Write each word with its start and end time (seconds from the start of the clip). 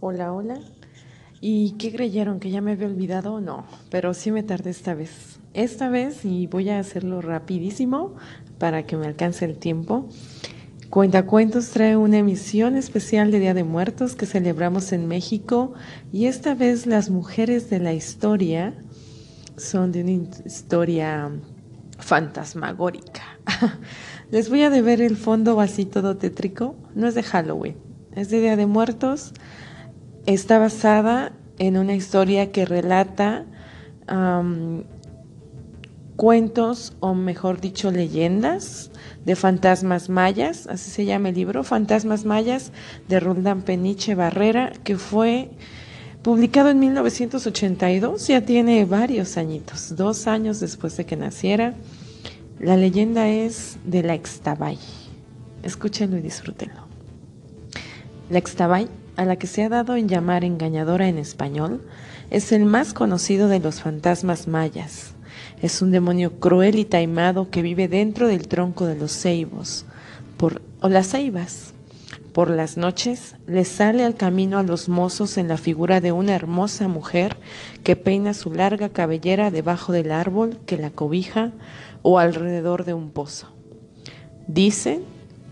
Hola, 0.00 0.32
hola. 0.32 0.60
¿Y 1.40 1.72
qué 1.72 1.90
creyeron? 1.90 2.38
¿Que 2.38 2.52
ya 2.52 2.60
me 2.60 2.70
había 2.70 2.86
olvidado? 2.86 3.40
No, 3.40 3.66
pero 3.90 4.14
sí 4.14 4.30
me 4.30 4.44
tardé 4.44 4.70
esta 4.70 4.94
vez. 4.94 5.40
Esta 5.54 5.88
vez, 5.88 6.24
y 6.24 6.46
voy 6.46 6.70
a 6.70 6.78
hacerlo 6.78 7.20
rapidísimo 7.20 8.14
para 8.58 8.86
que 8.86 8.96
me 8.96 9.08
alcance 9.08 9.44
el 9.44 9.58
tiempo. 9.58 10.08
Cuentacuentos 10.88 11.70
trae 11.70 11.96
una 11.96 12.18
emisión 12.18 12.76
especial 12.76 13.32
de 13.32 13.40
Día 13.40 13.54
de 13.54 13.64
Muertos 13.64 14.14
que 14.14 14.26
celebramos 14.26 14.92
en 14.92 15.08
México 15.08 15.74
y 16.12 16.26
esta 16.26 16.54
vez 16.54 16.86
las 16.86 17.10
mujeres 17.10 17.68
de 17.68 17.80
la 17.80 17.92
historia 17.92 18.74
son 19.56 19.90
de 19.90 20.02
una 20.02 20.28
historia 20.46 21.28
fantasmagórica. 21.98 23.40
Les 24.30 24.48
voy 24.48 24.62
a 24.62 24.70
deber 24.70 25.00
el 25.00 25.16
fondo 25.16 25.60
así 25.60 25.86
todo 25.86 26.16
tétrico. 26.16 26.76
No 26.94 27.08
es 27.08 27.16
de 27.16 27.24
Halloween, 27.24 27.76
es 28.14 28.30
de 28.30 28.40
Día 28.40 28.54
de 28.54 28.66
Muertos 28.66 29.32
está 30.34 30.58
basada 30.58 31.32
en 31.58 31.78
una 31.78 31.94
historia 31.94 32.52
que 32.52 32.64
relata 32.64 33.46
cuentos, 36.16 36.94
o 37.00 37.14
mejor 37.14 37.60
dicho, 37.60 37.90
leyendas 37.90 38.90
de 39.24 39.36
fantasmas 39.36 40.08
mayas, 40.08 40.66
así 40.66 40.90
se 40.90 41.04
llama 41.04 41.28
el 41.28 41.34
libro, 41.34 41.62
Fantasmas 41.62 42.24
Mayas, 42.24 42.72
de 43.08 43.20
Roldán 43.20 43.62
Peniche 43.62 44.14
Barrera, 44.14 44.72
que 44.84 44.96
fue 44.96 45.50
publicado 46.22 46.70
en 46.70 46.80
1982, 46.80 48.26
ya 48.26 48.40
tiene 48.40 48.84
varios 48.84 49.36
añitos, 49.36 49.94
dos 49.96 50.26
años 50.26 50.60
después 50.60 50.96
de 50.96 51.06
que 51.06 51.16
naciera. 51.16 51.74
La 52.58 52.76
leyenda 52.76 53.28
es 53.28 53.78
de 53.84 54.02
la 54.02 54.14
Extabay. 54.14 54.78
Escúchenlo 55.62 56.16
y 56.16 56.22
disfrútenlo. 56.22 56.86
La 58.30 58.38
Extabay 58.38 58.88
a 59.18 59.24
la 59.24 59.34
que 59.36 59.48
se 59.48 59.64
ha 59.64 59.68
dado 59.68 59.96
en 59.96 60.08
llamar 60.08 60.44
engañadora 60.44 61.08
en 61.08 61.18
español, 61.18 61.82
es 62.30 62.52
el 62.52 62.64
más 62.64 62.94
conocido 62.94 63.48
de 63.48 63.58
los 63.58 63.80
fantasmas 63.80 64.46
mayas. 64.46 65.14
Es 65.60 65.82
un 65.82 65.90
demonio 65.90 66.38
cruel 66.38 66.78
y 66.78 66.84
taimado 66.84 67.50
que 67.50 67.60
vive 67.60 67.88
dentro 67.88 68.28
del 68.28 68.46
tronco 68.46 68.86
de 68.86 68.94
los 68.94 69.10
ceibos, 69.10 69.86
por, 70.36 70.62
o 70.80 70.88
las 70.88 71.08
ceibas. 71.08 71.74
Por 72.32 72.48
las 72.48 72.76
noches 72.76 73.34
le 73.48 73.64
sale 73.64 74.04
al 74.04 74.14
camino 74.14 74.56
a 74.56 74.62
los 74.62 74.88
mozos 74.88 75.36
en 75.36 75.48
la 75.48 75.56
figura 75.56 76.00
de 76.00 76.12
una 76.12 76.36
hermosa 76.36 76.86
mujer 76.86 77.38
que 77.82 77.96
peina 77.96 78.34
su 78.34 78.52
larga 78.52 78.90
cabellera 78.90 79.50
debajo 79.50 79.92
del 79.92 80.12
árbol 80.12 80.60
que 80.64 80.78
la 80.78 80.90
cobija 80.90 81.50
o 82.02 82.20
alrededor 82.20 82.84
de 82.84 82.94
un 82.94 83.10
pozo. 83.10 83.48
Dice 84.46 85.00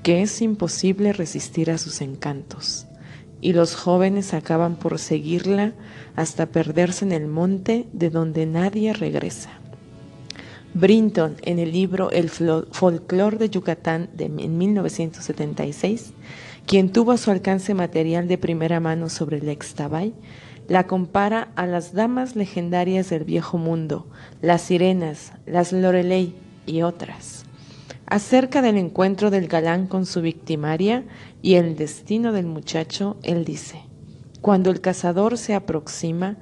que 0.05 0.23
es 0.23 0.41
imposible 0.41 1.13
resistir 1.13 1.73
a 1.73 1.79
sus 1.79 2.01
encantos 2.01 2.87
y 3.47 3.53
los 3.53 3.77
jóvenes 3.77 4.35
acaban 4.35 4.75
por 4.75 4.99
seguirla 4.99 5.73
hasta 6.17 6.47
perderse 6.47 7.05
en 7.05 7.13
el 7.13 7.29
monte 7.29 7.87
de 7.93 8.11
donde 8.11 8.45
nadie 8.45 8.93
regresa. 8.93 9.51
Brinton, 10.75 11.37
en 11.43 11.61
el 11.61 11.71
libro 11.71 12.11
El 12.11 12.29
folclore 12.29 13.37
de 13.39 13.49
Yucatán 13.49 14.11
de, 14.15 14.25
en 14.25 14.59
1976, 14.59 16.13
quien 16.67 16.91
tuvo 16.91 17.13
a 17.13 17.19
su 17.19 17.31
alcance 17.31 17.73
material 17.73 18.27
de 18.27 18.37
primera 18.37 18.81
mano 18.81 19.09
sobre 19.09 19.39
el 19.39 19.49
Extabay, 19.49 20.13
la 20.67 20.89
compara 20.89 21.51
a 21.55 21.67
las 21.67 21.93
damas 21.93 22.35
legendarias 22.35 23.11
del 23.11 23.23
viejo 23.23 23.59
mundo, 23.59 24.09
las 24.43 24.63
sirenas, 24.63 25.35
las 25.47 25.71
Lorelei 25.71 26.35
y 26.67 26.83
otras. 26.83 27.46
Acerca 28.07 28.63
del 28.63 28.77
encuentro 28.77 29.31
del 29.31 29.49
galán 29.49 29.89
con 29.89 30.07
su 30.07 30.21
victimaria 30.21 31.05
y 31.43 31.55
el 31.55 31.75
destino 31.75 32.33
del 32.33 32.47
muchacho, 32.47 33.17
él 33.25 33.45
dice, 33.45 33.81
cuando 34.41 34.71
el 34.71 34.81
cazador 34.81 35.37
se 35.39 35.55
aproxima, 35.55 36.37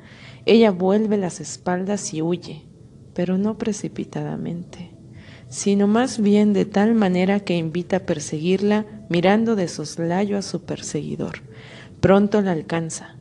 ella 0.45 0.70
vuelve 0.70 1.17
las 1.17 1.41
espaldas 1.41 2.13
y 2.13 2.20
huye, 2.20 2.67
pero 3.14 3.39
no 3.39 3.57
precipitadamente, 3.57 4.91
sino 5.48 5.86
más 5.86 6.20
bien 6.20 6.53
de 6.53 6.67
tal 6.67 6.95
manera 6.95 7.41
que 7.41 7.57
invita 7.57 7.97
a 7.97 8.01
perseguirla 8.01 8.85
mirando 9.08 9.57
de 9.57 9.69
soslayo 9.69 10.36
a 10.36 10.42
su 10.42 10.64
perseguidor. 10.64 11.41
Pronto 12.01 12.42
la 12.42 12.53
alcanza, 12.53 13.17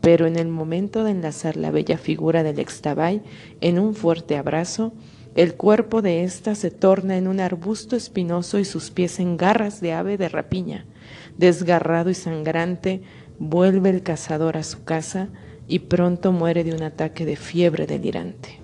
pero 0.00 0.28
en 0.28 0.36
el 0.36 0.46
momento 0.46 1.02
de 1.02 1.10
enlazar 1.10 1.56
la 1.56 1.72
bella 1.72 1.98
figura 1.98 2.44
del 2.44 2.60
extabay 2.60 3.22
en 3.60 3.80
un 3.80 3.96
fuerte 3.96 4.36
abrazo, 4.36 4.92
el 5.38 5.54
cuerpo 5.54 6.02
de 6.02 6.24
ésta 6.24 6.56
se 6.56 6.72
torna 6.72 7.16
en 7.16 7.28
un 7.28 7.38
arbusto 7.38 7.94
espinoso 7.94 8.58
y 8.58 8.64
sus 8.64 8.90
pies 8.90 9.20
en 9.20 9.36
garras 9.36 9.80
de 9.80 9.92
ave 9.92 10.18
de 10.18 10.28
rapiña. 10.28 10.84
Desgarrado 11.36 12.10
y 12.10 12.14
sangrante, 12.14 13.02
vuelve 13.38 13.90
el 13.90 14.02
cazador 14.02 14.56
a 14.56 14.64
su 14.64 14.82
casa 14.82 15.28
y 15.68 15.78
pronto 15.78 16.32
muere 16.32 16.64
de 16.64 16.74
un 16.74 16.82
ataque 16.82 17.24
de 17.24 17.36
fiebre 17.36 17.86
delirante. 17.86 18.58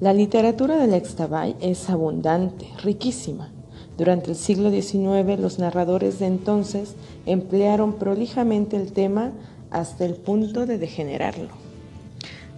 La 0.00 0.14
literatura 0.14 0.78
del 0.78 0.94
Extabay 0.94 1.54
es 1.60 1.90
abundante, 1.90 2.64
riquísima. 2.82 3.52
Durante 3.98 4.30
el 4.30 4.36
siglo 4.36 4.70
XIX 4.70 5.38
los 5.38 5.58
narradores 5.58 6.18
de 6.18 6.28
entonces 6.28 6.94
emplearon 7.26 7.98
prolijamente 7.98 8.78
el 8.78 8.92
tema 8.94 9.32
hasta 9.70 10.06
el 10.06 10.14
punto 10.14 10.64
de 10.64 10.78
degenerarlo. 10.78 11.69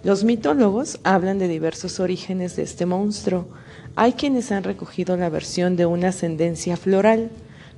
Los 0.03 0.25
mitólogos 0.25 0.99
hablan 1.03 1.39
de 1.39 1.47
diversos 1.47 2.01
orígenes 2.01 2.57
de 2.57 2.63
este 2.63 2.85
monstruo. 2.85 3.47
Hay 3.95 4.11
quienes 4.11 4.51
han 4.51 4.65
recogido 4.65 5.15
la 5.15 5.29
versión 5.29 5.77
de 5.77 5.85
una 5.85 6.09
ascendencia 6.09 6.75
floral, 6.75 7.29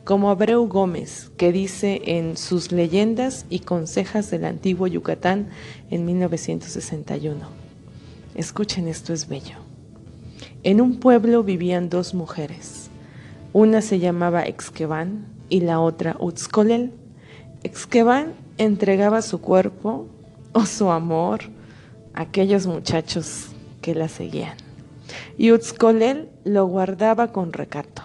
como 0.06 0.32
Abreu 0.32 0.68
Gómez, 0.68 1.30
que 1.38 1.52
dice 1.52 2.02
en 2.06 2.36
sus 2.36 2.72
leyendas 2.72 3.46
y 3.52 3.60
consejas 3.60 4.32
del 4.32 4.46
antiguo 4.46 4.88
Yucatán 4.88 5.50
en 5.92 6.04
1961. 6.06 7.42
Escuchen, 8.34 8.88
esto 8.88 9.14
es 9.14 9.28
bello. 9.28 9.58
En 10.64 10.82
un 10.82 11.00
pueblo 11.00 11.44
vivían 11.44 11.90
dos 11.90 12.16
mujeres. 12.16 12.90
Una 13.54 13.84
se 13.84 14.00
llamaba 14.00 14.48
Exqueban 14.48 15.28
y 15.48 15.60
la 15.60 15.80
otra 15.80 16.16
Utzcolel. 16.20 16.92
Exqueban 17.62 18.34
entregaba 18.58 19.22
su 19.22 19.42
cuerpo 19.42 20.08
o 20.54 20.66
su 20.66 20.90
amor 20.90 21.55
aquellos 22.16 22.66
muchachos 22.66 23.50
que 23.82 23.94
la 23.94 24.08
seguían. 24.08 24.58
Y 25.38 25.52
lo 26.44 26.66
guardaba 26.66 27.32
con 27.32 27.54
recato. 27.54 28.02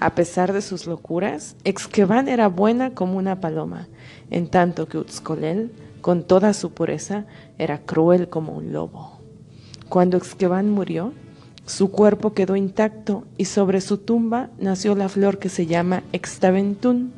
A 0.00 0.14
pesar 0.14 0.52
de 0.52 0.62
sus 0.62 0.86
locuras, 0.86 1.56
Exqueban 1.64 2.28
era 2.28 2.48
buena 2.48 2.94
como 2.94 3.18
una 3.18 3.40
paloma, 3.40 3.88
en 4.30 4.48
tanto 4.48 4.88
que 4.88 4.98
Utzcolel, 4.98 5.72
con 6.00 6.22
toda 6.22 6.54
su 6.54 6.72
pureza, 6.72 7.26
era 7.58 7.78
cruel 7.78 8.28
como 8.28 8.52
un 8.52 8.72
lobo. 8.72 9.18
Cuando 9.88 10.16
Exqueban 10.16 10.70
murió, 10.70 11.12
su 11.66 11.90
cuerpo 11.90 12.32
quedó 12.32 12.56
intacto 12.56 13.24
y 13.36 13.44
sobre 13.44 13.80
su 13.80 13.98
tumba 13.98 14.50
nació 14.58 14.94
la 14.94 15.08
flor 15.08 15.38
que 15.38 15.48
se 15.48 15.66
llama 15.66 16.02
Extaventún. 16.12 17.12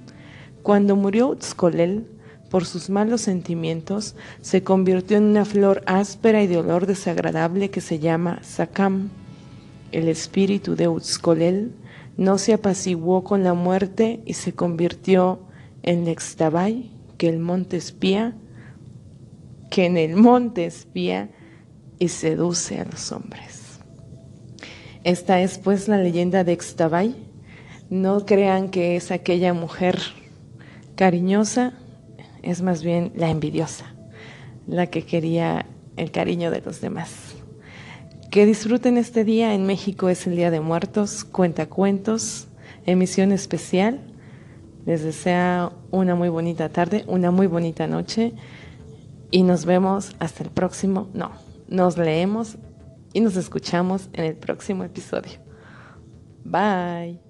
Cuando 0.63 0.97
murió 0.97 1.29
Utzcolel, 1.29 2.07
por 2.51 2.67
sus 2.67 2.91
malos 2.91 3.23
sentimientos, 3.23 4.17
se 4.43 4.63
convirtió 4.63 5.17
en 5.17 5.25
una 5.25 5.45
flor 5.45 5.83
áspera 5.87 6.43
y 6.43 6.49
de 6.49 6.59
olor 6.59 6.87
desagradable 6.87 7.71
que 7.71 7.81
se 7.81 8.01
llama 8.01 8.41
Sakam. 8.43 9.11
El 9.93 10.09
espíritu 10.09 10.75
de 10.75 10.89
Utzcolel 10.89 11.73
no 12.17 12.39
se 12.39 12.53
apaciguó 12.53 13.23
con 13.25 13.45
la 13.45 13.55
muerte 13.55 14.21
y 14.27 14.35
se 14.35 14.53
convirtió 14.53 15.41
en 15.83 16.09
Extabay, 16.09 16.91
que 17.17 17.29
el 17.29 17.39
monte 17.39 17.77
espía, 17.77 18.37
que 19.71 19.87
en 19.87 19.97
el 19.97 20.17
monte 20.17 20.67
espía 20.67 21.31
y 21.99 22.09
seduce 22.09 22.81
a 22.81 22.85
los 22.85 23.13
hombres. 23.13 23.79
Esta 25.05 25.41
es 25.41 25.59
pues 25.59 25.87
la 25.87 25.99
leyenda 25.99 26.45
de 26.45 26.53
Extabay. 26.53 27.15
No 27.91 28.27
crean 28.27 28.71
que 28.71 28.97
es 28.97 29.11
aquella 29.11 29.55
mujer 29.55 29.99
cariñosa 30.97 31.75
es 32.43 32.63
más 32.63 32.83
bien 32.83 33.13
la 33.15 33.31
envidiosa, 33.31 33.95
la 34.67 34.87
que 34.87 35.03
quería 35.03 35.67
el 35.97 36.11
cariño 36.11 36.51
de 36.51 36.61
los 36.61 36.81
demás. 36.81 37.35
Que 38.31 38.47
disfruten 38.47 38.97
este 38.97 39.25
día. 39.25 39.55
En 39.55 39.67
México 39.67 40.09
es 40.09 40.27
el 40.27 40.37
Día 40.37 40.51
de 40.51 40.61
Muertos, 40.61 41.25
cuenta 41.25 41.67
cuentos, 41.67 42.49
emisión 42.87 43.33
especial. 43.33 44.01
Les 44.87 45.03
desea 45.03 45.73
una 45.91 46.15
muy 46.15 46.29
bonita 46.29 46.69
tarde, 46.69 47.05
una 47.07 47.31
muy 47.31 47.47
bonita 47.47 47.87
noche 47.87 48.33
y 49.31 49.43
nos 49.43 49.65
vemos 49.65 50.15
hasta 50.19 50.45
el 50.45 50.51
próximo, 50.51 51.09
no, 51.15 51.33
nos 51.69 51.97
leemos 51.97 52.57
y 53.13 53.21
nos 53.21 53.37
escuchamos 53.37 54.09
en 54.13 54.25
el 54.25 54.35
próximo 54.35 54.85
episodio. 54.85 55.39
Bye. 56.45 57.30